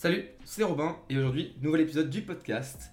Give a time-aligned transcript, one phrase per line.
[0.00, 2.92] Salut, c'est Robin et aujourd'hui, nouvel épisode du podcast.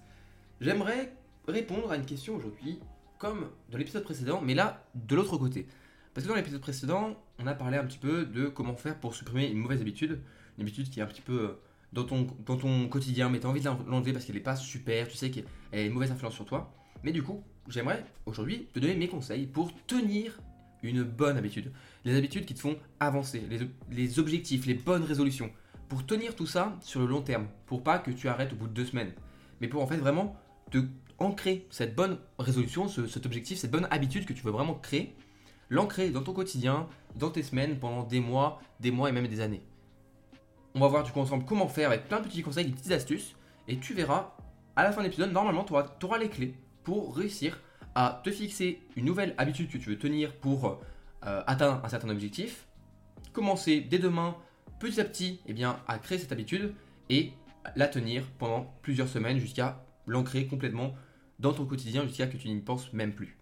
[0.60, 1.14] J'aimerais
[1.48, 2.80] répondre à une question aujourd'hui,
[3.20, 5.68] comme dans l'épisode précédent, mais là, de l'autre côté.
[6.16, 9.14] Parce que dans l'épisode précédent, on a parlé un petit peu de comment faire pour
[9.14, 10.20] supprimer une mauvaise habitude,
[10.58, 11.60] une habitude qui est un petit peu euh,
[11.94, 14.56] dans ton, dans ton quotidien, mais tu as envie de l'enlever parce qu'elle n'est pas
[14.56, 16.74] super, tu sais qu'elle a une mauvaise influence sur toi.
[17.04, 20.40] Mais du coup, j'aimerais aujourd'hui te donner mes conseils pour tenir
[20.82, 21.72] une bonne habitude.
[22.04, 23.60] Les habitudes qui te font avancer, les,
[23.92, 25.52] les objectifs, les bonnes résolutions.
[25.90, 28.68] Pour tenir tout ça sur le long terme, pour pas que tu arrêtes au bout
[28.68, 29.14] de deux semaines,
[29.62, 30.36] mais pour en fait vraiment
[30.72, 30.80] te
[31.18, 35.16] ancrer cette bonne résolution, cet objectif, cette bonne habitude que tu veux vraiment créer,
[35.70, 39.40] l'ancrer dans ton quotidien, dans tes semaines, pendant des mois, des mois et même des
[39.40, 39.64] années.
[40.74, 42.92] On va voir du coup ensemble comment faire avec plein de petits conseils, des petites
[42.92, 43.36] astuces,
[43.68, 44.36] et tu verras
[44.76, 47.60] à la fin de l'épisode, normalement, tu auras, les clés pour réussir
[47.96, 50.80] à te fixer une nouvelle habitude que tu veux tenir pour
[51.26, 52.68] euh, atteindre un certain objectif.
[53.32, 54.36] Commencer dès demain,
[54.80, 56.74] petit à petit, eh bien, à créer cette habitude
[57.10, 57.32] et
[57.76, 60.96] la tenir pendant plusieurs semaines jusqu'à l'ancrer complètement
[61.40, 63.38] dans ton quotidien jusqu'à que tu n'y penses même plus.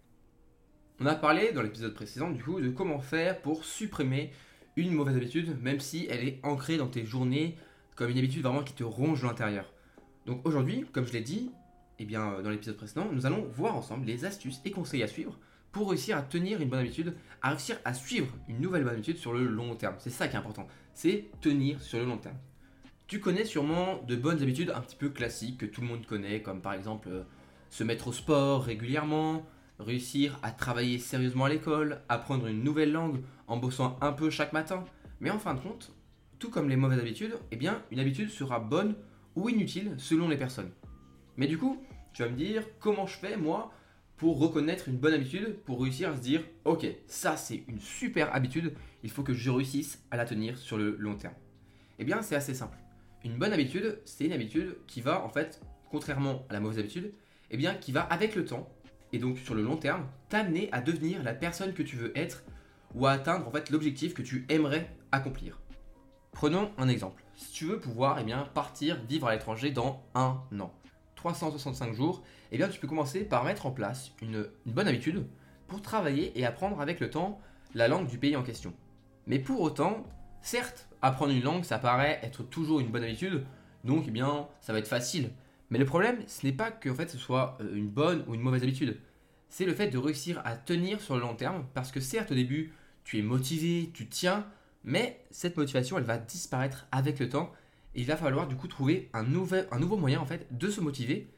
[1.00, 4.32] On a parlé dans l'épisode précédent du coup de comment faire pour supprimer
[4.76, 7.58] une mauvaise habitude même si elle est ancrée dans tes journées
[7.96, 9.72] comme une habitude vraiment qui te ronge l'intérieur.
[10.26, 11.52] Donc aujourd'hui, comme je l'ai dit,
[12.00, 15.38] eh bien, dans l'épisode précédent, nous allons voir ensemble les astuces et conseils à suivre
[15.72, 19.18] pour réussir à tenir une bonne habitude, à réussir à suivre une nouvelle bonne habitude
[19.18, 19.96] sur le long terme.
[20.00, 22.38] C'est ça qui est important, c'est tenir sur le long terme.
[23.08, 26.42] Tu connais sûrement de bonnes habitudes un petit peu classiques que tout le monde connaît,
[26.42, 27.24] comme par exemple euh,
[27.70, 29.46] se mettre au sport régulièrement,
[29.80, 34.54] réussir à travailler sérieusement à l'école, apprendre une nouvelle langue en bossant un peu chaque
[34.54, 34.86] matin.
[35.20, 35.92] Mais en fin de compte,
[36.40, 38.96] tout comme les mauvaises habitudes, eh bien, une habitude sera bonne
[39.36, 40.72] ou inutile selon les personnes.
[41.38, 41.82] Mais du coup,
[42.14, 43.72] tu vas me dire comment je fais moi
[44.18, 48.34] pour reconnaître une bonne habitude, pour réussir à se dire, ok, ça c'est une super
[48.36, 48.74] habitude,
[49.04, 51.36] il faut que je réussisse à la tenir sur le long terme.
[52.00, 52.78] Eh bien, c'est assez simple.
[53.24, 57.14] Une bonne habitude, c'est une habitude qui va, en fait, contrairement à la mauvaise habitude,
[57.52, 58.68] eh bien, qui va avec le temps,
[59.12, 62.44] et donc sur le long terme, t'amener à devenir la personne que tu veux être,
[62.96, 65.60] ou à atteindre, en fait, l'objectif que tu aimerais accomplir.
[66.32, 67.24] Prenons un exemple.
[67.36, 70.74] Si tu veux pouvoir, eh bien, partir vivre à l'étranger dans un an,
[71.16, 75.26] 365 jours, eh bien tu peux commencer par mettre en place une, bonne habitude
[75.68, 77.40] pour travailler et apprendre avec le temps
[77.74, 78.74] la langue du pays en question.
[79.28, 80.06] Mais pour autant,
[80.42, 83.46] certes, apprendre une langue, ça paraît être toujours une bonne habitude,
[83.84, 85.32] donc eh bien ça va être facile.
[85.70, 88.42] Mais le problème, ce n'est pas que fait, ce soit euh, une bonne ou une
[88.42, 89.00] mauvaise habitude.
[89.50, 92.36] C'est le fait de réussir à tenir sur le long terme, parce que certes au
[92.36, 92.74] début,
[93.04, 94.46] tu es motivé, tu tiens,
[94.84, 97.52] mais cette motivation, elle va disparaître avec le temps.
[97.96, 101.30] Et il va falloir du coup trouver un, nouveau moyen en fait de se motiver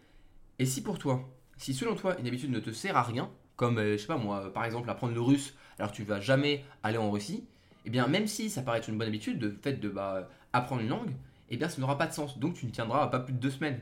[0.58, 3.78] et si pour toi, si selon toi une habitude ne te sert à rien, comme
[3.78, 6.64] euh, je sais pas moi, par exemple apprendre le russe alors que tu vas jamais
[6.82, 7.46] aller en Russie,
[7.86, 10.82] eh bien même si ça paraît être une bonne habitude, de fait de bah, apprendre
[10.82, 11.12] une langue,
[11.50, 13.52] eh bien ça n'aura pas de sens, donc tu ne tiendras pas plus de deux
[13.52, 13.80] semaines.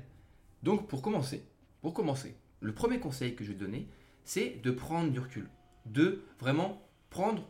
[0.61, 1.45] Donc pour commencer,
[1.81, 3.87] pour commencer, le premier conseil que je vais te donner,
[4.23, 5.49] c'est de prendre du recul,
[5.85, 7.43] de vraiment prendre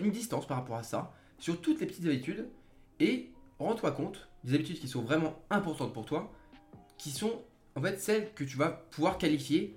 [0.00, 2.48] une distance par rapport à ça, sur toutes les petites habitudes,
[3.00, 6.32] et rends-toi compte des habitudes qui sont vraiment importantes pour toi,
[6.96, 7.42] qui sont
[7.74, 9.76] en fait celles que tu vas pouvoir qualifier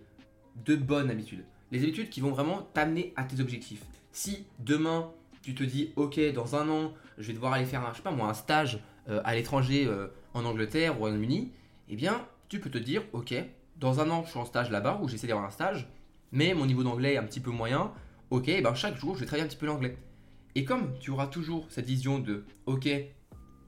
[0.66, 1.46] de bonnes habitudes.
[1.72, 3.84] Les habitudes qui vont vraiment t'amener à tes objectifs.
[4.12, 7.92] Si demain tu te dis ok dans un an je vais devoir aller faire un,
[7.92, 8.80] je sais pas moi, un stage
[9.10, 11.52] euh, à l'étranger euh, en Angleterre ou au Royaume-Uni,
[11.90, 13.34] eh bien tu peux te dire ok
[13.78, 15.88] dans un an je suis en stage là-bas ou j'essaie d'avoir un stage,
[16.32, 17.92] mais mon niveau d'anglais est un petit peu moyen,
[18.30, 19.98] ok eh ben chaque jour je vais travailler un petit peu l'anglais.
[20.54, 22.90] Et comme tu auras toujours cette vision de ok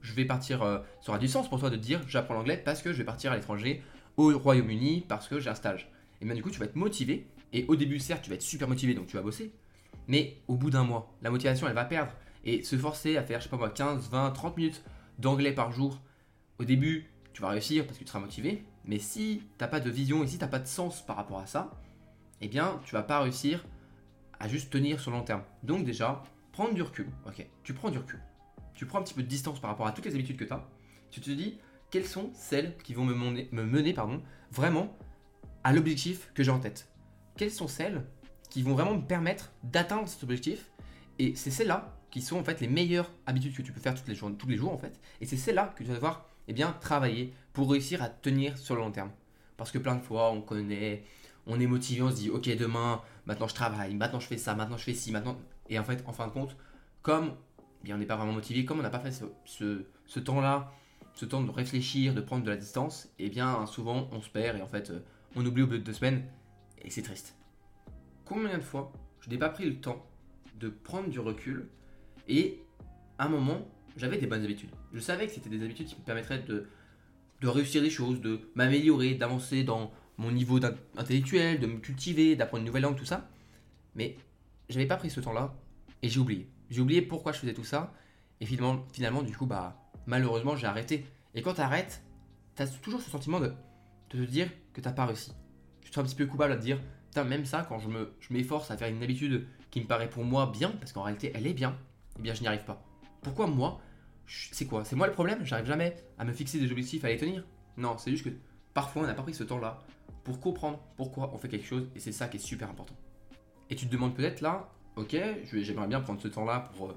[0.04, 2.82] je vais partir, euh, ça aura du sens pour toi de dire j'apprends l'anglais parce
[2.82, 3.82] que je vais partir à l'étranger
[4.16, 5.90] au Royaume-Uni parce que j'ai un stage.
[6.20, 7.26] Et bien du coup, tu vas être motivé.
[7.52, 9.52] Et au début, certes, tu vas être super motivé, donc tu vas bosser.
[10.08, 12.12] Mais au bout d'un mois, la motivation, elle va perdre.
[12.44, 14.84] Et se forcer à faire, je sais pas moi, 15, 20, 30 minutes
[15.18, 16.00] d'anglais par jour,
[16.58, 18.64] au début, tu vas réussir parce que tu seras motivé.
[18.84, 21.16] Mais si tu n'as pas de vision et si tu n'as pas de sens par
[21.16, 21.72] rapport à ça,
[22.40, 23.64] eh bien, tu vas pas réussir
[24.38, 25.42] à juste tenir sur long terme.
[25.62, 26.22] Donc déjà,
[26.52, 27.08] prendre du recul.
[27.26, 28.20] Ok, tu prends du recul.
[28.74, 30.52] Tu prends un petit peu de distance par rapport à toutes les habitudes que tu
[30.52, 30.68] as.
[31.10, 31.58] Tu te dis,
[31.90, 33.94] quelles sont celles qui vont me mener, me mener
[34.50, 34.96] vraiment
[35.62, 36.88] à l'objectif que j'ai en tête?
[37.36, 38.04] Quelles sont celles
[38.54, 40.70] qui vont vraiment me permettre d'atteindre cet objectif
[41.18, 44.06] Et c'est celles-là qui sont en fait les meilleures habitudes que tu peux faire toutes
[44.06, 45.00] les jours, tous les jours en fait.
[45.20, 48.76] Et c'est celles-là que tu vas devoir eh bien, travailler pour réussir à tenir sur
[48.76, 49.10] le long terme.
[49.56, 51.02] Parce que plein de fois, on connaît,
[51.48, 54.54] on est motivé, on se dit, ok, demain, maintenant je travaille, maintenant je fais ça,
[54.54, 55.36] maintenant je fais ci, maintenant.
[55.68, 56.56] Et en fait, en fin de compte,
[57.02, 57.32] comme
[57.80, 60.70] eh bien, on n'est pas vraiment motivé, comme on n'a pas fait ce, temps-là
[61.14, 64.28] ce temps de réfléchir, de prendre de la distance, et eh bien souvent on se
[64.28, 65.00] perd et en fait euh,
[65.34, 66.22] on oublie au bout de deux semaines
[66.82, 67.34] et c'est triste.
[68.24, 70.04] Combien de fois je n'ai pas pris le temps
[70.58, 71.68] de prendre du recul
[72.28, 72.60] et
[73.18, 73.66] à un moment
[73.96, 74.70] j'avais des bonnes habitudes.
[74.92, 76.68] Je savais que c'était des habitudes qui me permettraient de,
[77.40, 80.58] de réussir des choses, de m'améliorer, d'avancer dans mon niveau
[80.96, 83.28] intellectuel, de me cultiver, d'apprendre une nouvelle langue, tout ça.
[83.94, 84.16] Mais
[84.68, 85.54] j'avais pas pris ce temps-là
[86.02, 86.48] et j'ai oublié.
[86.70, 87.92] J'ai oublié pourquoi je faisais tout ça.
[88.40, 91.06] Et finalement, finalement du coup, bah, malheureusement, j'ai arrêté.
[91.34, 92.02] Et quand tu arrêtes,
[92.56, 93.52] tu as toujours ce sentiment de,
[94.08, 95.32] te dire que t'as pas réussi.
[95.84, 96.80] Je suis un petit peu coupable à te dire,
[97.14, 100.10] putain, même ça, quand je me, je m'efforce à faire une habitude qui me paraît
[100.10, 101.78] pour moi bien, parce qu'en réalité, elle est bien,
[102.18, 102.84] eh bien, je n'y arrive pas.
[103.22, 103.80] Pourquoi moi
[104.26, 104.84] C'est quoi?
[104.84, 105.44] C'est moi le problème?
[105.44, 107.44] J'arrive jamais à me fixer des objectifs, à les tenir?
[107.76, 108.30] Non, c'est juste que
[108.74, 109.78] parfois, on n'a pas pris ce temps-là
[110.24, 112.96] pour comprendre pourquoi on fait quelque chose, et c'est ça qui est super important.
[113.70, 115.16] Et tu te demandes peut-être là, ok,
[115.52, 116.96] j'aimerais bien prendre ce temps-là pour euh,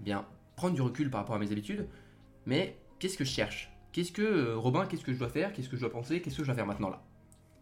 [0.00, 0.26] bien
[0.56, 1.86] prendre du recul par rapport à mes habitudes,
[2.46, 3.72] mais qu'est-ce que je cherche?
[3.92, 5.52] Qu'est-ce que, euh, Robin, qu'est-ce que je dois faire?
[5.52, 6.20] Qu'est-ce que je dois penser?
[6.20, 7.04] Qu'est-ce que je dois faire maintenant là?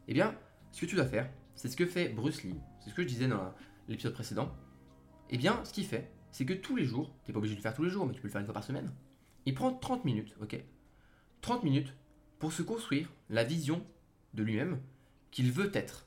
[0.08, 0.35] Eh bien,
[0.73, 3.08] ce que tu dois faire, c'est ce que fait Bruce Lee, c'est ce que je
[3.08, 3.55] disais dans
[3.88, 4.55] l'épisode précédent.
[5.31, 7.58] Eh bien, ce qu'il fait, c'est que tous les jours, tu n'es pas obligé de
[7.58, 8.93] le faire tous les jours, mais tu peux le faire une fois par semaine,
[9.47, 10.62] il prend 30 minutes, ok?
[11.41, 11.94] 30 minutes
[12.38, 13.85] pour se construire la vision
[14.35, 14.81] de lui-même
[15.31, 16.06] qu'il veut être.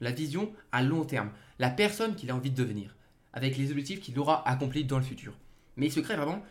[0.00, 2.96] La vision à long terme, la personne qu'il a envie de devenir,
[3.32, 5.38] avec les objectifs qu'il aura accomplis dans le futur.
[5.76, 6.42] Mais il se crée vraiment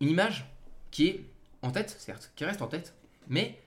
[0.00, 0.46] une image
[0.90, 1.30] qui est
[1.62, 2.94] en tête, certes, qui reste en tête,
[3.28, 3.60] mais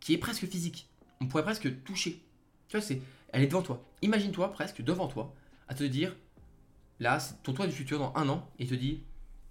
[0.00, 0.88] qui est presque physique.
[1.20, 2.22] On pourrait presque toucher.
[2.68, 3.00] Tu vois, c'est,
[3.32, 3.82] elle est devant toi.
[4.02, 5.34] Imagine-toi presque devant toi,
[5.68, 6.14] à te dire,
[7.00, 9.02] là, c'est ton toi du futur dans un an, et te dit,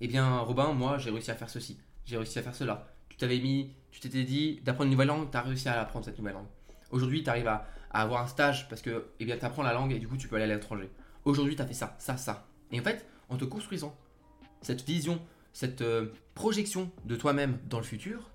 [0.01, 2.87] eh bien, Robin, moi, j'ai réussi à faire ceci, j'ai réussi à faire cela.
[3.09, 6.05] Tu t'avais mis, tu t'étais dit d'apprendre une nouvelle langue, tu as réussi à apprendre
[6.05, 6.47] cette nouvelle langue.
[6.91, 9.91] Aujourd'hui, tu arrives à, avoir un stage parce que eh bien, tu apprends la langue
[9.91, 10.89] et du coup, tu peux aller à l'étranger.
[11.25, 12.47] Aujourd'hui, tu as fait ça, ça, ça.
[12.71, 13.95] Et en fait, en te construisant
[14.61, 15.19] cette vision,
[15.51, 18.29] cette euh, projection de toi-même dans le futur,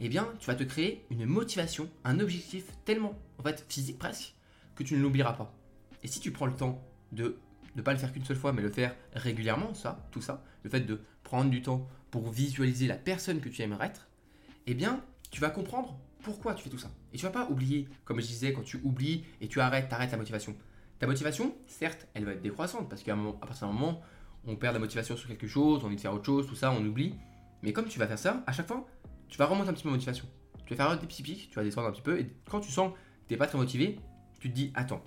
[0.00, 4.34] eh bien, tu vas te créer une motivation, un objectif tellement, en fait, physique presque,
[4.76, 5.54] que tu ne l'oublieras pas.
[6.02, 7.36] Et si tu prends le temps de
[7.74, 10.70] ne pas le faire qu'une seule fois, mais le faire régulièrement, ça, tout ça, le
[10.70, 14.08] fait de prendre du temps pour visualiser la personne que tu aimerais être,
[14.66, 16.90] eh bien, tu vas comprendre pourquoi tu fais tout ça.
[17.12, 20.12] Et tu vas pas oublier, comme je disais, quand tu oublies et tu arrêtes, arrêtes
[20.12, 20.56] la motivation.
[20.98, 24.02] Ta motivation, certes, elle va être décroissante parce qu'à partir d'un moment,
[24.46, 26.72] on perd la motivation sur quelque chose, on envie de faire autre chose, tout ça,
[26.72, 27.14] on oublie.
[27.62, 28.86] Mais comme tu vas faire ça, à chaque fois,
[29.28, 30.26] tu vas remonter un petit peu motivation.
[30.66, 32.70] Tu vas faire des petits pics, tu vas descendre un petit peu, et quand tu
[32.70, 32.98] sens que
[33.28, 33.98] tu n'es pas très motivé,
[34.40, 35.02] tu te dis attends,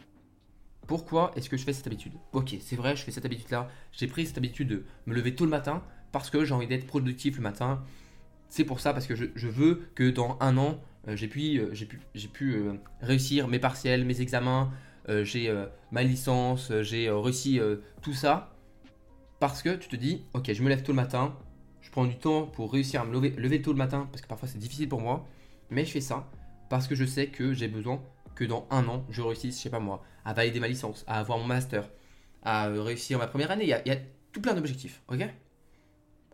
[0.87, 2.13] pourquoi est-ce que je fais cette habitude?
[2.33, 3.69] Ok, c'est vrai, je fais cette habitude-là.
[3.91, 6.87] J'ai pris cette habitude de me lever tôt le matin parce que j'ai envie d'être
[6.87, 7.83] productif le matin.
[8.49, 11.73] C'est pour ça, parce que je veux que dans un an, euh, j'ai pu, euh,
[12.41, 14.71] euh, réussir mes partiels, mes examens,
[15.23, 15.53] j'ai
[15.91, 17.59] ma licence, j'ai réussi
[18.01, 18.55] tout ça
[19.39, 21.35] parce que tu te dis, ok, je me lève tôt le matin,
[21.81, 24.47] je prends du temps pour réussir à me lever, tôt le matin parce que parfois
[24.47, 25.25] c'est difficile pour moi,
[25.69, 26.29] mais je fais ça
[26.69, 28.01] parce que je sais que j'ai besoin
[28.35, 31.19] que dans un an, je réussisse, je sais pas moi, à valider ma licence, à
[31.19, 31.89] avoir mon master,
[32.43, 33.65] à réussir ma première année.
[33.65, 33.99] Il y a, il y a
[34.31, 35.27] tout plein d'objectifs, ok?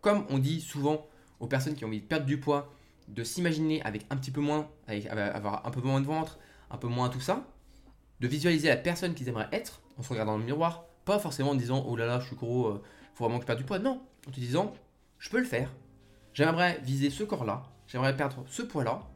[0.01, 1.07] Comme on dit souvent
[1.39, 2.71] aux personnes qui ont envie de perdre du poids,
[3.07, 6.39] de s'imaginer avec un petit peu moins, avec, avoir un peu moins de ventre,
[6.69, 7.45] un peu moins tout ça,
[8.19, 11.51] de visualiser la personne qu'ils aimeraient être en se regardant dans le miroir, pas forcément
[11.51, 12.83] en disant oh là là je suis gros, euh,
[13.13, 14.73] faut vraiment que je perde du poids, non, en te disant
[15.19, 15.73] je peux le faire,
[16.33, 19.07] j'aimerais viser ce corps-là, j'aimerais perdre ce poids-là,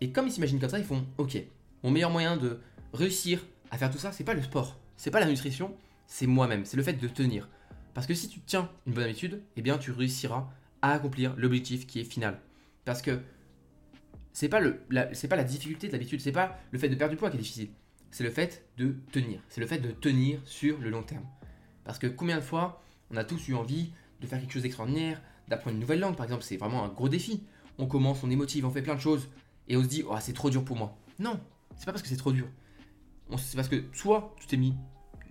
[0.00, 1.38] et comme ils s'imaginent comme ça, ils font ok,
[1.82, 2.60] mon meilleur moyen de
[2.92, 5.74] réussir à faire tout ça, c'est pas le sport, c'est pas la nutrition,
[6.06, 7.48] c'est moi-même, c'est le fait de tenir.
[7.94, 10.48] Parce que si tu tiens une bonne habitude, eh bien tu réussiras
[10.80, 12.40] à accomplir l'objectif qui est final.
[12.84, 13.20] Parce que
[14.32, 16.94] c'est pas, le, la, c'est pas la difficulté de l'habitude, c'est pas le fait de
[16.94, 17.68] perdre du poids qui est difficile.
[18.10, 19.40] C'est le fait de tenir.
[19.48, 21.24] C'est le fait de tenir sur le long terme.
[21.84, 25.20] Parce que combien de fois on a tous eu envie de faire quelque chose d'extraordinaire,
[25.52, 27.44] d'apprendre une nouvelle langue par exemple, c'est vraiment un gros défi.
[27.78, 29.28] On commence, on est on fait plein de choses
[29.68, 30.96] et on se dit, oh, c'est trop dur pour moi.
[31.18, 31.40] Non,
[31.76, 32.46] c'est pas parce que c'est trop dur.
[33.38, 34.74] C'est parce que soit tu t'es mis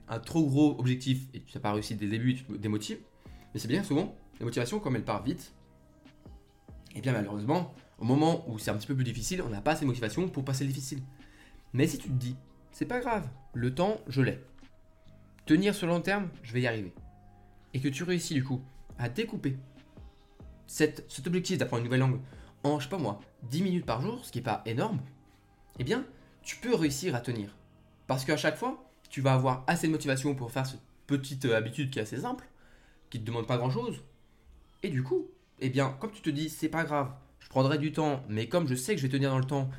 [0.07, 2.97] un trop gros objectif et tu n'as pas réussi dès le début tu te démotives,
[3.53, 5.53] mais c'est bien souvent, la motivation, comme elle part vite,
[6.93, 9.61] et eh bien malheureusement, au moment où c'est un petit peu plus difficile, on n'a
[9.61, 11.01] pas assez de motivation pour passer le difficile.
[11.71, 12.35] Mais si tu te dis,
[12.71, 14.43] c'est pas grave, le temps, je l'ai.
[15.45, 16.93] Tenir sur le long terme, je vais y arriver.
[17.73, 18.61] Et que tu réussis du coup
[18.97, 19.57] à découper
[20.71, 22.19] cet objectif d'apprendre une nouvelle langue
[22.63, 25.01] en, je sais pas moi, 10 minutes par jour, ce qui n'est pas énorme,
[25.79, 26.05] eh bien,
[26.43, 27.55] tu peux réussir à tenir.
[28.07, 31.57] Parce qu'à chaque fois, tu vas avoir assez de motivation pour faire cette petite euh,
[31.57, 32.47] habitude qui est assez simple,
[33.09, 34.01] qui ne te demande pas grand chose.
[34.83, 35.27] Et du coup,
[35.59, 38.67] eh bien, comme tu te dis, c'est pas grave, je prendrai du temps, mais comme
[38.67, 39.69] je sais que je vais tenir dans le temps,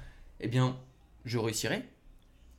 [0.41, 0.77] eh bien,
[1.25, 1.89] je réussirai.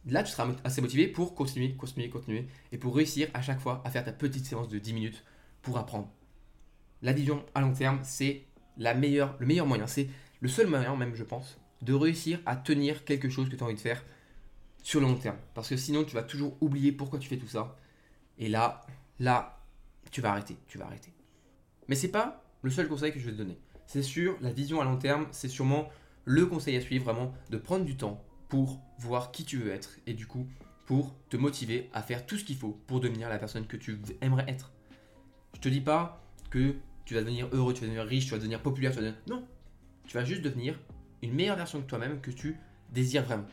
[0.08, 3.82] Là, tu seras assez motivé pour continuer, continuer, continuer, et pour réussir à chaque fois
[3.86, 5.24] à faire ta petite séance de 10 minutes
[5.62, 6.10] pour apprendre.
[7.04, 8.46] La vision à long terme, c'est
[8.78, 10.08] le meilleur moyen, c'est
[10.40, 13.66] le seul moyen même, je pense, de réussir à tenir quelque chose que tu as
[13.66, 14.04] envie de faire
[14.82, 15.38] sur le long terme.
[15.54, 17.78] Parce que sinon, tu vas toujours oublier pourquoi tu fais tout ça.
[18.38, 18.82] Et là,
[19.20, 19.60] là,
[20.12, 21.12] tu vas arrêter, tu vas arrêter.
[21.90, 23.60] Mais c'est pas le seul conseil que je vais te donner.
[23.86, 25.90] C'est sûr, la vision à long terme, c'est sûrement
[26.24, 29.98] le conseil à suivre, vraiment, de prendre du temps pour voir qui tu veux être
[30.08, 30.48] et du coup,
[30.86, 34.00] pour te motiver à faire tout ce qu'il faut pour devenir la personne que tu
[34.22, 34.72] aimerais être.
[35.54, 38.38] Je te dis pas que tu vas devenir heureux, tu vas devenir riche, tu vas
[38.38, 39.20] devenir populaire, tu vas devenir...
[39.28, 39.46] Non,
[40.08, 40.80] tu vas juste devenir
[41.22, 42.58] une meilleure version de toi-même que tu
[42.92, 43.46] désires vraiment.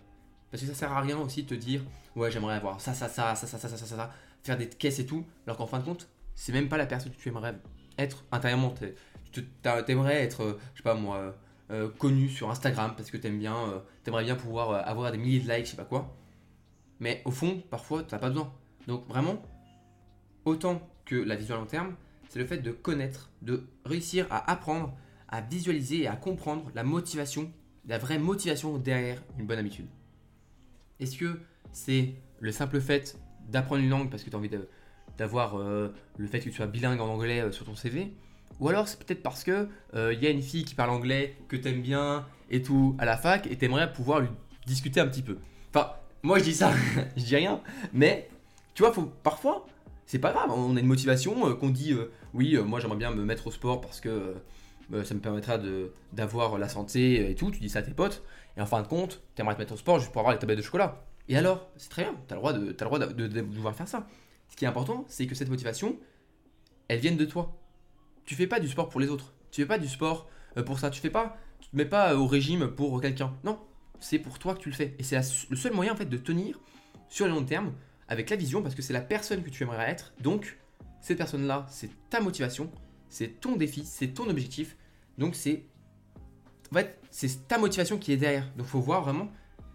[0.51, 1.83] Parce que ça sert à rien aussi de te dire
[2.17, 4.99] ouais j'aimerais avoir ça ça ça ça ça ça ça ça ça faire des caisses
[4.99, 7.55] et tout alors qu'en fin de compte c'est même pas la personne que tu aimerais
[7.99, 8.75] être intérieurement.
[9.33, 9.45] Tu
[9.89, 11.33] aimerais être euh, je sais pas moi euh,
[11.71, 15.49] euh, connu sur Instagram parce que t'aimes bien t'aimerais bien pouvoir avoir des milliers de
[15.49, 16.17] likes je sais pas quoi.
[16.99, 18.53] Mais au fond parfois t'as pas besoin.
[18.87, 19.41] Donc vraiment
[20.45, 21.95] autant que la vision à long terme
[22.31, 24.97] c'est le fait de connaître de réussir à apprendre
[25.29, 27.53] à visualiser et à comprendre la motivation
[27.87, 29.87] la vraie motivation derrière une bonne habitude
[31.01, 31.41] est-ce que
[31.73, 33.19] c'est le simple fait
[33.49, 34.51] d'apprendre une langue parce que tu as envie
[35.19, 38.13] d'avoir euh, le fait que tu sois bilingue en anglais euh, sur ton CV
[38.61, 41.37] Ou alors c'est peut-être parce que il euh, y a une fille qui parle anglais
[41.49, 44.29] que tu aimes bien et tout à la fac et tu aimerais pouvoir lui
[44.67, 45.39] discuter un petit peu.
[45.75, 46.73] Enfin, moi je dis ça,
[47.17, 47.61] je dis rien,
[47.93, 48.29] mais
[48.75, 49.67] tu vois, faut, parfois,
[50.11, 51.95] c'est pas grave, on a une motivation qu'on dit
[52.35, 54.35] oui, moi j'aimerais bien me mettre au sport parce que
[55.05, 55.57] ça me permettra
[56.13, 58.25] d'avoir la santé et tout, tu dis ça à tes potes,
[58.57, 60.41] et en fin de compte, tu aimerais te mettre au sport juste pour avoir les
[60.41, 61.05] tablettes de chocolat.
[61.29, 63.73] Et alors, c'est très bien, tu as le droit, de, as le droit de, de,
[63.73, 64.09] faire ça.
[64.49, 65.97] Ce qui est important, c'est que cette motivation,
[66.89, 67.57] elle vienne de toi.
[68.25, 69.33] Tu fais pas du sport pour les autres.
[69.53, 70.91] Tu fais pas du sport euh, pour ça.
[70.91, 73.33] Tu fais pas, tu te mets pas au régime pour quelqu'un.
[73.45, 73.61] Non,
[74.01, 74.97] c'est pour toi que tu le fais.
[74.99, 76.59] Et c'est le seul moyen en fait de tenir
[77.09, 77.75] sur le long terme
[78.11, 80.13] avec la vision parce que c'est la personne que tu aimerais être.
[80.21, 80.59] Donc,
[81.01, 82.71] cette personne-là, c'est ta motivation,
[83.09, 84.77] c'est ton défi, c'est ton objectif.
[85.17, 85.65] Donc, c'est
[86.71, 88.45] en fait, c'est ta motivation qui est derrière.
[88.57, 89.31] Donc, il faut voir vraiment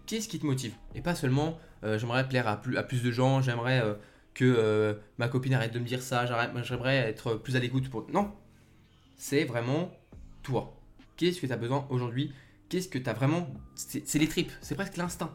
[0.05, 0.73] qu'est-ce qui te motive.
[0.93, 3.95] Et pas seulement, euh, j'aimerais plaire à plus, à plus de gens, j'aimerais euh,
[4.33, 6.25] que euh, ma copine arrête de me dire ça,
[6.63, 7.89] j'aimerais être plus à l'écoute.
[7.89, 8.05] Pour...
[8.11, 8.33] Non,
[9.17, 9.91] c'est vraiment
[10.43, 10.77] toi.
[11.17, 12.33] Qu'est-ce que tu as besoin aujourd'hui?
[12.69, 15.33] Qu'est-ce que tu as vraiment C'est les tripes, c'est presque l'instinct.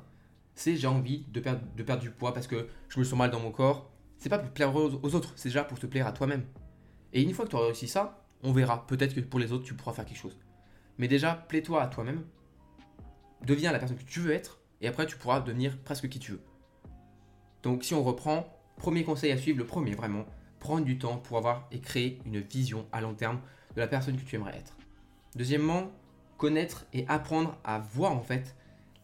[0.61, 3.51] C'est j'ai envie de perdre, du poids parce que je me sens mal dans mon
[3.51, 3.91] corps.
[4.19, 6.45] C'est pas pour plaire aux, aux autres, c'est déjà pour te plaire à toi-même.
[7.15, 8.87] Et une fois que tu auras réussi ça, on verra.
[8.87, 10.39] Peut-être que pour les autres, tu pourras faire quelque chose.
[10.99, 12.27] Mais déjà, plais-toi à toi-même.
[13.43, 14.61] Deviens la personne que tu veux être.
[14.83, 16.43] Et après, tu pourras devenir presque qui tu veux.
[17.63, 20.27] Donc, si on reprend, premier conseil à suivre, le premier vraiment,
[20.59, 23.41] prendre du temps pour avoir et créer une vision à long terme
[23.77, 24.77] de la personne que tu aimerais être.
[25.37, 25.91] Deuxièmement,
[26.37, 28.55] connaître et apprendre à voir en fait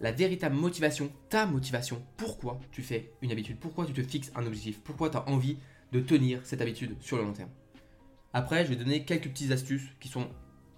[0.01, 4.47] la véritable motivation, ta motivation, pourquoi tu fais une habitude, pourquoi tu te fixes un
[4.47, 5.59] objectif, pourquoi tu as envie
[5.93, 7.51] de tenir cette habitude sur le long terme.
[8.33, 10.29] Après, je vais donner quelques petites astuces qui sont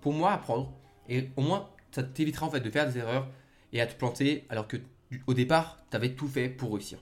[0.00, 0.72] pour moi à prendre
[1.08, 3.28] et au moins, ça t'évitera en fait de faire des erreurs
[3.72, 4.76] et à te planter alors que
[5.26, 6.98] au départ, tu avais tout fait pour réussir.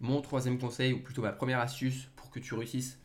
[0.00, 2.98] Mon troisième conseil, ou plutôt ma première astuce pour que tu réussisses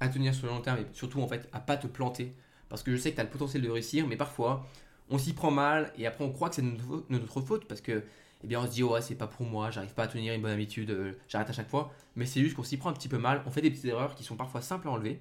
[0.00, 2.34] à tenir sur le long terme et surtout en fait à pas te planter.
[2.68, 4.66] Parce que je sais que tu as le potentiel de réussir, mais parfois
[5.10, 8.04] on s'y prend mal et après on croit que c'est notre, faute parce que
[8.42, 10.42] eh bien on se dit ouais c'est pas pour moi, j'arrive pas à tenir une
[10.42, 11.92] bonne habitude, euh, j'arrête à chaque fois.
[12.16, 14.14] Mais c'est juste qu'on s'y prend un petit peu mal, on fait des petites erreurs
[14.14, 15.20] qui sont parfois simples à enlever.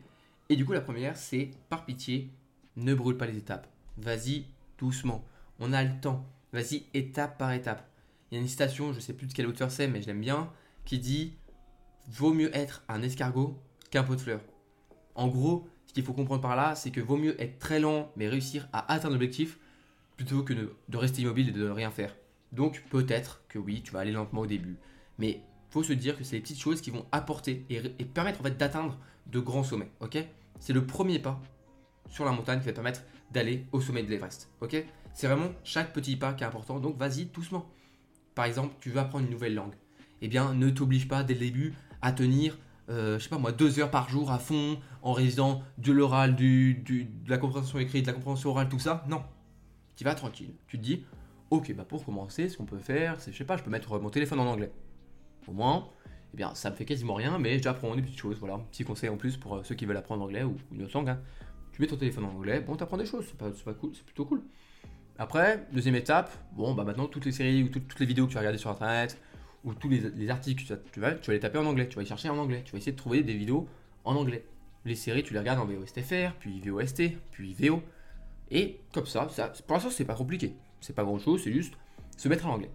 [0.50, 2.32] Et du coup la première c'est par pitié,
[2.78, 3.68] ne brûle pas les étapes
[4.02, 4.46] vas-y
[4.78, 5.24] doucement.
[5.60, 6.26] On a le temps.
[6.54, 7.88] Vas-y étape par étape.
[8.32, 10.22] Il y a une citation, je sais plus de quelle auteur c'est, mais je l'aime
[10.22, 10.52] bien,
[10.86, 11.34] qui dit
[12.08, 13.60] Vaut mieux être un escargot
[13.92, 14.42] qu'un pot de fleurs.
[15.16, 18.12] En gros, ce qu'il faut comprendre par là, c'est que vaut mieux être très lent,
[18.16, 19.60] mais réussir à atteindre l'objectif,
[20.20, 22.14] plutôt que de, rester immobile et de ne rien faire.
[22.52, 24.76] Donc peut-être que oui, tu vas aller lentement au début.
[25.18, 28.42] Mais faut se dire que c'est les petites choses qui vont apporter et, et permettre
[28.42, 28.98] en fait d'atteindre
[29.28, 29.90] de grands sommets.
[30.02, 30.18] Ok?
[30.60, 31.40] C'est le premier pas
[32.10, 34.52] sur la montagne qui va permettre d'aller au sommet de l'Everest.
[34.60, 34.84] Ok?
[35.14, 36.82] C'est vraiment chaque petit pas qui est important.
[36.82, 37.72] Donc vas-y doucement.
[38.36, 39.76] Par exemple, tu veux apprendre une nouvelle langue.
[40.22, 42.58] Eh bien, ne t'oblige pas dès le début à tenir,
[42.90, 46.36] euh, je sais pas moi, deux heures par jour à fond en résidant de l'oral,
[46.36, 49.06] du, de la compréhension écrite, de la compréhension orale, tout ça.
[49.08, 49.24] Non.
[50.00, 50.54] Tu vas tranquille.
[50.68, 51.04] Tu te dis,
[51.50, 54.00] ok, bah pour commencer, ce qu'on peut faire, c'est, je sais pas, je peux mettre
[54.00, 54.72] mon téléphone en anglais.
[55.46, 55.90] Au moins,
[56.34, 58.38] eh bien, ça me fait quasiment rien, mais j'apprends des petites choses.
[58.40, 60.98] Voilà, petit conseil en plus pour euh, ceux qui veulent apprendre anglais ou une autre
[60.98, 61.10] langue.
[61.10, 61.20] Hein
[61.74, 64.24] tu mets ton téléphone en anglais, bon, apprends des choses, c'est pas, cool, c'est plutôt
[64.24, 64.42] cool.
[65.18, 68.36] Après, deuxième étape, bon, bah maintenant, toutes les séries ou toutes, les vidéos que tu
[68.36, 69.20] vas regarder sur internet
[69.66, 72.08] ou tous les, articles, tu vas, tu vas, les taper en anglais, tu vas les
[72.08, 73.68] chercher en anglais, tu vas essayer de trouver des vidéos
[74.06, 74.46] en anglais.
[74.86, 77.84] Les séries, tu les regardes en VOSTFR, puis VOST, puis VO.
[78.52, 80.56] Et comme ça, ça pour l'instant, c'est pas compliqué.
[80.82, 81.74] C'est pas grand chose, c'est juste
[82.18, 82.72] se mettre en anglais.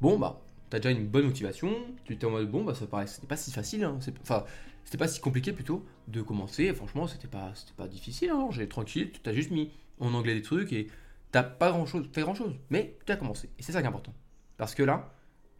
[0.00, 3.06] Bon, bah, t'as déjà une bonne motivation, tu étais en mode bon, bah ça paraît,
[3.28, 4.44] pas si facile, hein, enfin,
[4.84, 6.72] c'était pas si compliqué plutôt de commencer.
[6.72, 8.30] Franchement, c'était pas, pas difficile.
[8.30, 8.48] Hein.
[8.50, 10.88] J'ai tranquille, tu as juste mis en anglais des trucs et
[11.32, 12.54] t'as pas grand chose, fait grand chose.
[12.70, 13.50] Mais tu as commencé.
[13.58, 14.14] Et c'est ça qui est important.
[14.56, 15.12] Parce que là,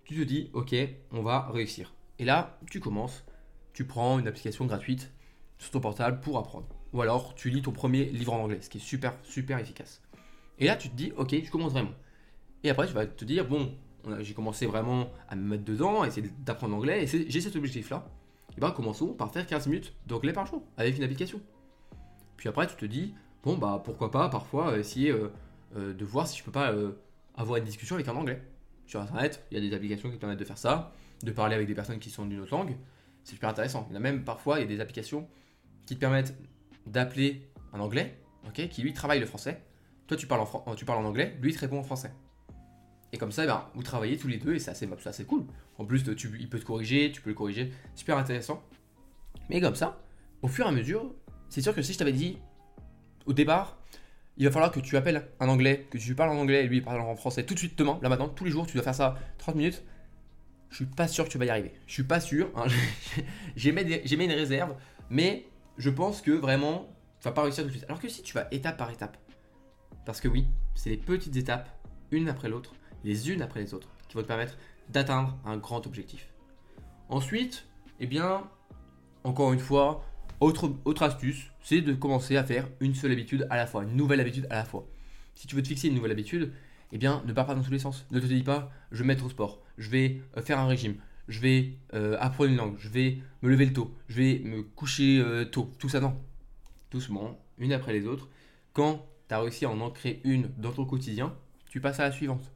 [0.05, 0.75] tu te dis, ok,
[1.11, 1.93] on va réussir.
[2.21, 3.25] Et là, tu commences,
[3.73, 5.13] tu prends une application gratuite
[5.59, 6.69] sur ton portable pour apprendre.
[6.93, 10.03] Ou alors tu lis ton premier livre en anglais, ce qui est super, super efficace.
[10.59, 11.93] Et là, tu te dis, ok, je commence vraiment.
[12.65, 13.73] Et après, tu vas te dire, bon,
[14.21, 18.09] j'ai commencé vraiment à me mettre dedans, à essayer d'apprendre l'anglais, et j'ai cet objectif-là.
[18.57, 21.41] Et bien, commençons par faire 15 minutes d'anglais par jour, avec une application.
[22.37, 25.31] Puis après, tu te dis, bon, bah pourquoi pas parfois essayer euh,
[25.77, 26.93] euh, de voir si je peux pas euh,
[27.37, 28.43] avoir une discussion avec un anglais.
[28.87, 31.67] Sur Internet, il y a des applications qui permettent de faire ça, de parler avec
[31.67, 32.77] des personnes qui sont d'une autre langue.
[33.25, 33.87] C'est super intéressant.
[33.91, 35.27] Il y a même parfois, il y a des applications
[35.87, 36.37] qui te permettent
[36.87, 39.63] d'appeler un anglais, ok, qui lui travaille le français.
[40.07, 42.13] Toi, tu parles en, en anglais, lui, il te répond en français.
[43.13, 45.45] Et comme ça, eh ben, vous travaillez tous les deux et c'est assez, assez, cool.
[45.79, 47.73] En plus, tu, il peut te corriger, tu peux le corriger.
[47.95, 48.63] Super intéressant.
[49.49, 50.01] Mais comme ça,
[50.43, 51.15] au fur et à mesure,
[51.49, 52.39] c'est sûr que si je t'avais dit
[53.27, 53.79] au départ,
[54.37, 56.81] il va falloir que tu appelles un anglais, que tu parles en anglais et lui
[56.81, 58.95] parle en français tout de suite demain, là maintenant, tous les jours, tu dois faire
[58.95, 59.83] ça 30 minutes.
[60.71, 61.73] Je suis pas sûr que tu vas y arriver.
[61.87, 62.51] Je suis pas sûr.
[62.57, 62.67] Hein.
[63.57, 64.75] j'ai mis, une réserve,
[65.11, 65.47] mais
[65.79, 66.89] je pense que vraiment,
[67.21, 67.85] tu vas pas réussir tout de suite.
[67.89, 69.17] Alors que si tu vas étape par étape,
[70.05, 71.69] parce que oui, c'est les petites étapes,
[72.11, 74.57] une après l'autre, les unes après les autres, qui vont te permettre
[74.89, 76.29] d'atteindre un grand objectif.
[77.09, 77.67] Ensuite,
[78.01, 78.49] eh bien,
[79.25, 80.05] encore une fois,
[80.41, 84.21] autre, astuce, c'est de commencer à faire une seule habitude à la fois, une nouvelle
[84.21, 84.87] habitude à la fois.
[85.35, 86.53] Si tu veux te fixer une nouvelle habitude,
[86.93, 88.07] eh bien, ne pars pas dans tous les sens.
[88.11, 90.97] Ne te dis pas, je vais mettre au sport, je vais euh, faire un régime,
[91.29, 94.63] je vais euh, apprendre une langue, je vais me lever le tôt, je vais me
[94.63, 95.71] coucher euh, tôt.
[95.79, 96.17] Tout ça, non.
[96.91, 98.29] Doucement, une après les autres.
[98.73, 101.35] Quand tu as réussi à en ancrer une dans ton quotidien,
[101.69, 102.53] tu passes à la suivante.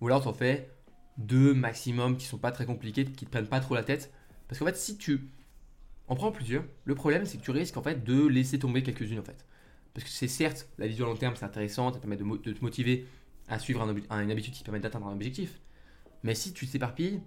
[0.00, 0.70] Ou alors tu en fais
[1.18, 4.12] deux maximum qui sont pas très compliqués, qui te prennent pas trop la tête.
[4.48, 5.28] Parce qu'en fait, si tu
[6.08, 9.20] en prends plusieurs, le problème c'est que tu risques en fait de laisser tomber quelques-unes
[9.20, 9.44] en fait.
[9.92, 12.62] Parce que c'est certes, la vision à long terme c'est intéressant, ça permet de, te
[12.62, 13.06] motiver
[13.48, 15.60] à suivre une habitude qui permet d'atteindre un objectif.
[16.22, 17.20] Mais si tu t'éparpilles,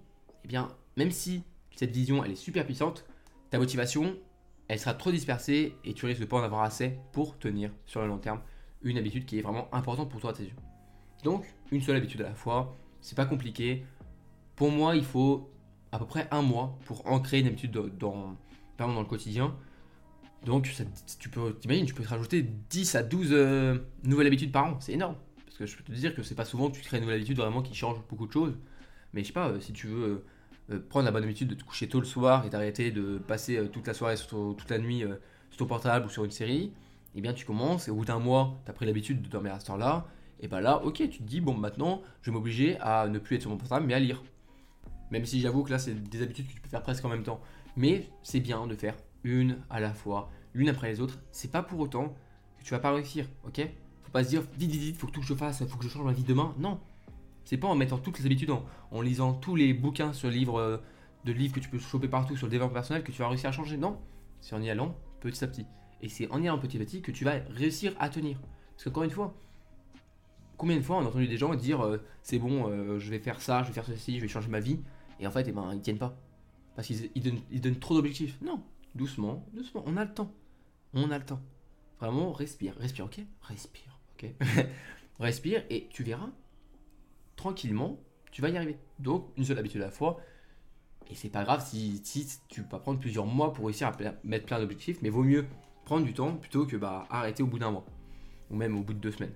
[0.43, 1.43] eh bien, même si
[1.75, 3.05] cette vision elle est super puissante,
[3.49, 4.17] ta motivation
[4.67, 8.01] elle sera trop dispersée et tu risques de pas en avoir assez pour tenir sur
[8.01, 8.41] le long terme
[8.81, 10.55] une habitude qui est vraiment importante pour toi à tes yeux.
[11.23, 13.85] Donc, une seule habitude à la fois, c'est pas compliqué.
[14.55, 15.49] Pour moi, il faut
[15.91, 18.35] à peu près un mois pour ancrer une habitude dans,
[18.77, 19.55] dans le quotidien.
[20.45, 20.69] Donc,
[21.19, 24.77] tu peux, t'imagines, tu peux te rajouter 10 à 12 euh, nouvelles habitudes par an.
[24.79, 25.15] C'est énorme.
[25.45, 27.17] Parce que je peux te dire que c'est pas souvent que tu crées une nouvelle
[27.17, 28.57] habitude vraiment qui change beaucoup de choses.
[29.13, 30.23] Mais je sais pas, euh, si tu veux
[30.71, 33.69] euh, prendre la bonne habitude de te coucher tôt le soir et d'arrêter de passer
[33.71, 35.03] toute la soirée, toute la nuit
[35.49, 36.73] sur ton portable ou sur une série,
[37.15, 39.53] eh bien tu commences et au bout d'un mois, tu as pris l'habitude de dormir
[39.53, 40.07] à ce temps-là.
[40.39, 43.35] Et bien là, ok, tu te dis, bon, maintenant, je vais m'obliger à ne plus
[43.35, 44.21] être sur mon portable, mais à lire.
[45.09, 47.23] Même si j'avoue que là, c'est des habitudes que tu peux faire presque en même
[47.23, 47.41] temps.
[47.75, 51.17] Mais c'est bien de faire une à la fois, l'une après les autres.
[51.31, 52.15] C'est pas pour autant
[52.59, 53.67] que tu vas pas réussir, ok?
[54.03, 55.83] Faut pas se dire vite, vite, vite, faut que tout que je fasse, faut que
[55.83, 56.53] je change ma vie demain.
[56.59, 56.79] Non,
[57.47, 58.51] c'est pas en mettant toutes les habitudes,
[58.91, 60.77] en, lisant tous les bouquins sur livres, euh,
[61.23, 63.47] de livres que tu peux choper partout sur le développement personnel que tu vas réussir
[63.47, 63.77] à changer.
[63.77, 64.01] Non,
[64.41, 65.65] c'est en y allant petit à petit.
[66.01, 68.37] Et c'est en y allant petit à petit que tu vas réussir à tenir.
[68.71, 69.33] Parce qu'encore une fois,
[70.57, 73.19] combien de fois on a entendu des gens dire euh, c'est bon, euh, je vais
[73.19, 74.81] faire ça, je vais faire ceci, je vais changer ma vie,
[75.21, 76.19] et en fait, eh ben, ils tiennent pas.
[76.75, 78.37] Parce qu'ils donnent, trop d'objectifs.
[78.41, 78.61] Non,
[78.93, 80.33] doucement, doucement, on a le temps.
[80.93, 81.39] On a le temps.
[82.01, 83.21] Vraiment, respire, respire, ok?
[83.43, 84.31] Respire, ok?
[85.19, 86.29] Respire et tu verras,
[87.37, 87.97] tranquillement,
[88.31, 88.77] tu vas y arriver.
[88.99, 90.19] Donc, une seule habitude à la fois.
[91.09, 93.95] Et c'est pas grave si, si, tu vas prendre plusieurs mois pour réussir à
[94.25, 95.45] mettre plein d'objectifs, mais vaut mieux
[95.85, 97.85] prendre du temps plutôt que bah, arrêter au bout d'un mois.
[98.51, 99.33] Ou même au bout de deux semaines.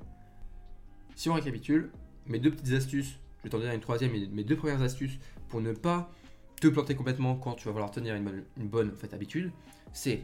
[1.16, 1.92] Si on récapitule,
[2.28, 5.18] mes deux petites astuces, je vais t'en donner une troisième, mais mes deux premières astuces
[5.48, 6.12] pour ne pas
[6.60, 9.52] te planter complètement quand tu vas vouloir tenir une bonne, fait, habitude,
[9.94, 10.24] c'est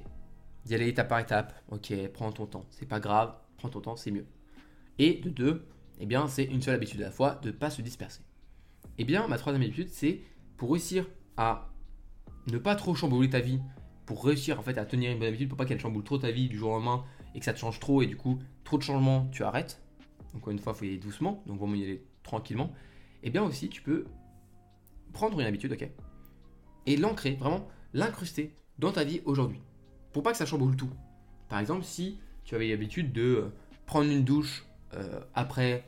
[0.66, 1.54] d'y aller étape par étape.
[1.70, 2.66] Ok, prends ton temps.
[2.70, 4.26] C'est pas grave, prends ton temps, c'est mieux.
[5.00, 5.66] Et de deux,
[6.00, 8.22] eh bien, c'est une seule habitude à la fois, de ne pas se disperser.
[8.98, 10.22] Eh bien, ma troisième habitude, c'est
[10.58, 11.06] pour réussir
[11.38, 11.70] à
[12.52, 13.60] ne pas trop chambouler ta vie,
[14.06, 16.32] pour réussir en fait à tenir une bonne habitude, pour pas qu'elle chamboule trop ta
[16.32, 17.04] vie du jour au lendemain
[17.36, 19.82] et que ça te change trop et du coup, trop de changements, tu arrêtes.
[20.36, 22.72] Encore une fois, il faut y aller doucement, donc mieux y aller tranquillement.
[23.24, 24.06] Eh bien aussi, tu peux
[25.14, 25.90] prendre une habitude, ok
[26.86, 29.62] Et l'ancrer, vraiment l'incruster dans ta vie aujourd'hui.
[30.14, 30.90] Pour pas que ça chamboule tout.
[31.50, 33.52] Par exemple, si tu avais l'habitude de
[33.86, 35.84] prendre une douche euh, après,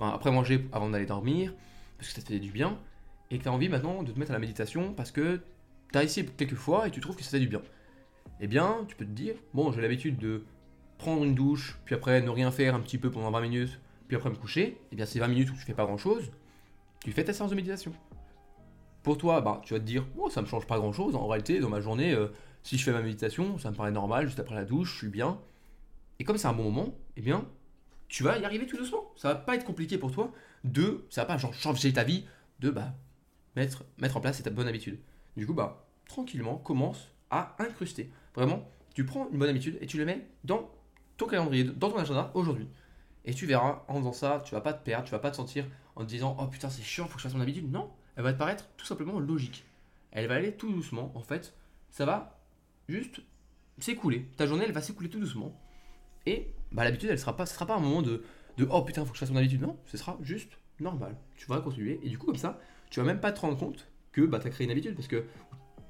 [0.00, 1.52] après manger avant d'aller dormir,
[1.98, 2.78] parce que ça te fait du bien,
[3.30, 5.40] et que tu as envie maintenant de te mettre à la méditation parce que
[5.92, 7.62] tu as essayé quelques fois et tu trouves que ça fait du bien.
[8.40, 10.44] Eh bien, tu peux te dire, bon, j'ai l'habitude de
[10.98, 14.16] prendre une douche, puis après ne rien faire un petit peu pendant 20 minutes, puis
[14.16, 16.30] après me coucher, et eh bien c'est 20 minutes où tu fais pas grand chose,
[17.04, 17.92] tu fais ta séance de méditation.
[19.02, 21.16] Pour toi, bah, tu vas te dire, oh, ça me change pas grand chose.
[21.16, 22.28] En réalité, dans ma journée, euh,
[22.62, 25.08] si je fais ma méditation, ça me paraît normal, juste après la douche, je suis
[25.08, 25.38] bien.
[26.18, 27.46] Et comme c'est un bon moment, eh bien,
[28.10, 29.10] tu vas y arriver tout doucement.
[29.16, 30.32] Ça va pas être compliqué pour toi
[30.64, 32.26] de, ça va pas changer ta vie,
[32.58, 32.92] de bah,
[33.56, 34.98] mettre, mettre en place cette bonne habitude.
[35.36, 38.10] Du coup, bah, tranquillement, commence à incruster.
[38.34, 40.70] Vraiment, tu prends une bonne habitude et tu le mets dans
[41.16, 42.68] ton calendrier, dans ton agenda aujourd'hui.
[43.24, 45.36] Et tu verras, en faisant ça, tu vas pas te perdre, tu vas pas te
[45.36, 47.70] sentir en te disant oh putain c'est chiant, faut que je fasse mon habitude.
[47.70, 49.64] Non, elle va te paraître tout simplement logique.
[50.10, 51.12] Elle va aller tout doucement.
[51.14, 51.54] En fait,
[51.90, 52.40] ça va
[52.88, 53.20] juste
[53.78, 54.26] s'écouler.
[54.36, 55.56] Ta journée, elle va s'écouler tout doucement.
[56.26, 58.22] Et bah, l'habitude, elle sera pas, ce sera pas un moment de,
[58.56, 59.60] de oh putain, faut que je fasse mon habitude.
[59.60, 61.16] Non, ce sera juste normal.
[61.36, 62.00] Tu vas continuer.
[62.02, 62.58] Et du coup, comme ça,
[62.90, 64.94] tu vas même pas te rendre compte que bah, tu as créé une habitude.
[64.94, 65.24] Parce que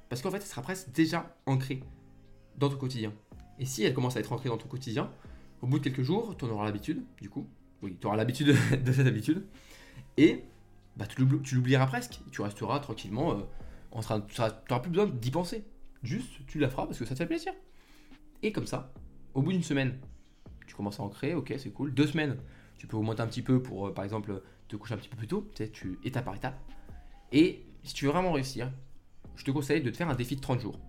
[0.09, 1.83] parce qu'en fait, elle sera presque déjà ancrée
[2.57, 3.13] dans ton quotidien.
[3.59, 5.09] Et si elle commence à être ancrée dans ton quotidien,
[5.61, 7.47] au bout de quelques jours, tu en auras l'habitude, du coup.
[7.81, 9.45] Oui, tu auras l'habitude de cette habitude.
[10.17, 10.43] Et
[10.97, 12.19] bah, tu l'oublieras presque.
[12.31, 13.31] Tu resteras tranquillement.
[13.31, 13.43] Euh,
[13.91, 15.63] en train, tu n'auras plus besoin d'y penser.
[16.03, 17.53] Juste, tu la feras parce que ça te fait plaisir.
[18.43, 18.91] Et comme ça,
[19.33, 19.97] au bout d'une semaine,
[20.71, 21.93] tu commences à en créer, ok, c'est cool.
[21.93, 22.37] Deux semaines,
[22.77, 25.17] tu peux augmenter un petit peu pour, euh, par exemple, te coucher un petit peu
[25.17, 26.57] plus tôt, tu sais, tu, étape par étape.
[27.33, 28.71] Et si tu veux vraiment réussir,
[29.35, 30.79] je te conseille de te faire un défi de 30 jours.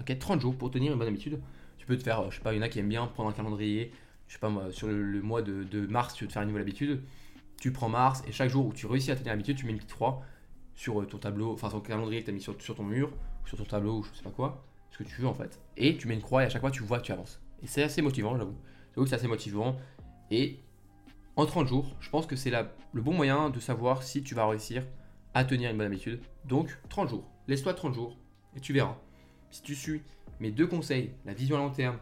[0.00, 1.40] Ok, 30 jours pour tenir une bonne habitude.
[1.76, 3.06] Tu peux te faire, euh, je sais pas, il y en a qui aiment bien
[3.06, 3.92] prendre un calendrier.
[4.26, 6.62] Je sais pas moi, sur le, mois de, mars, tu veux te faire une nouvelle
[6.62, 7.00] habitude.
[7.60, 9.78] Tu prends mars et chaque jour où tu réussis à tenir l'habitude, tu mets une
[9.78, 10.20] petite croix
[10.74, 13.12] sur euh, ton tableau, enfin sur ton calendrier que tu as mis sur, ton mur,
[13.46, 15.60] sur ton tableau, ou je sais pas quoi ce que tu veux en fait.
[15.76, 17.40] Et tu mets une croix et à chaque fois tu vois que tu avances.
[17.62, 18.56] Et c'est assez motivant, j'avoue.
[19.04, 19.76] Que c'est assez motivant.
[20.30, 20.58] Et
[21.36, 24.46] en 30 jours, je pense que c'est le bon moyen de savoir si tu vas
[24.46, 24.84] réussir
[25.34, 26.20] à tenir une bonne habitude.
[26.44, 27.24] Donc 30 jours.
[27.46, 28.16] Laisse-toi 30 jours
[28.56, 28.98] et tu verras.
[29.50, 30.02] Si tu suis
[30.40, 31.98] mes deux conseils, la vision à long terme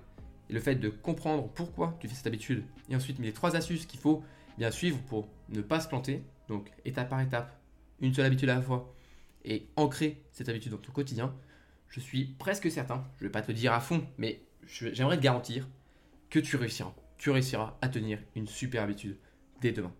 [0.48, 3.85] et le fait de comprendre pourquoi tu fais cette habitude, et ensuite mes trois astuces
[3.85, 4.22] qu'il faut
[4.59, 7.61] bien suivre pour ne pas se planter, donc étape par étape,
[8.00, 8.94] une seule habitude à la fois,
[9.44, 11.35] et ancrer cette habitude dans ton quotidien,
[11.88, 15.22] je suis presque certain, je ne vais pas te dire à fond, mais j'aimerais te
[15.22, 15.66] garantir
[16.30, 16.94] que tu réussiras.
[17.18, 19.18] Tu réussiras à tenir une super habitude
[19.60, 19.92] dès demain.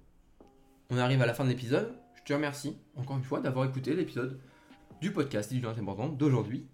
[0.91, 1.97] On arrive à la fin de l'épisode.
[2.15, 4.41] Je te remercie encore une fois d'avoir écouté l'épisode
[5.01, 6.67] du podcast du important d'aujourd'hui.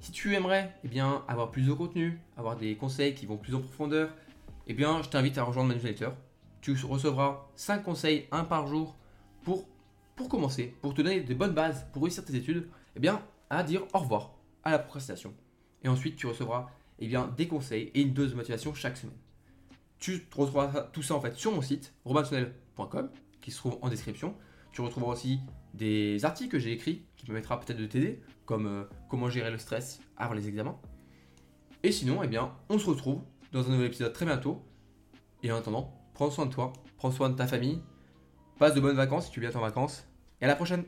[0.00, 3.54] Si tu aimerais eh bien, avoir plus de contenu, avoir des conseils qui vont plus
[3.54, 4.14] en profondeur,
[4.66, 6.10] eh bien, je t'invite à rejoindre ma newsletter.
[6.60, 8.96] Tu recevras 5 conseils, un par jour,
[9.42, 9.66] pour,
[10.14, 13.62] pour commencer, pour te donner de bonnes bases pour réussir tes études, eh bien, à
[13.62, 15.34] dire au revoir à la procrastination.
[15.82, 19.16] Et ensuite, tu recevras eh bien, des conseils et une dose de motivation chaque semaine.
[19.98, 24.34] Tu retrouveras tout ça en fait sur mon site, robinsonnel.com, qui se trouve en description.
[24.72, 25.40] Tu retrouveras aussi
[25.74, 29.58] des articles que j'ai écrits qui permettra peut-être de t'aider, comme euh, comment gérer le
[29.58, 30.78] stress avant les examens.
[31.82, 34.64] Et sinon, eh bien, on se retrouve dans un nouvel épisode très bientôt.
[35.42, 37.80] Et en attendant, prends soin de toi, prends soin de ta famille,
[38.58, 40.06] passe de bonnes vacances si tu viens en vacances,
[40.40, 40.84] et à la prochaine